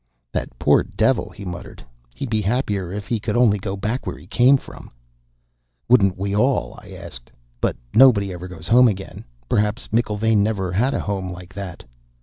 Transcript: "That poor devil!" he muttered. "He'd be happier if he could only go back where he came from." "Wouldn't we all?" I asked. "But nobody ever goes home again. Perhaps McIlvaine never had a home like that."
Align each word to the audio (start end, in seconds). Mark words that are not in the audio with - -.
"That 0.33 0.57
poor 0.57 0.81
devil!" 0.81 1.29
he 1.29 1.45
muttered. 1.45 1.85
"He'd 2.15 2.31
be 2.31 2.41
happier 2.41 2.91
if 2.91 3.05
he 3.05 3.19
could 3.19 3.37
only 3.37 3.59
go 3.59 3.75
back 3.77 4.07
where 4.07 4.17
he 4.17 4.25
came 4.25 4.57
from." 4.57 4.89
"Wouldn't 5.87 6.17
we 6.17 6.35
all?" 6.35 6.75
I 6.81 6.89
asked. 6.89 7.31
"But 7.61 7.75
nobody 7.93 8.33
ever 8.33 8.47
goes 8.47 8.67
home 8.67 8.87
again. 8.87 9.23
Perhaps 9.47 9.89
McIlvaine 9.89 10.37
never 10.39 10.71
had 10.71 10.95
a 10.95 10.99
home 10.99 11.31
like 11.31 11.53
that." 11.53 11.83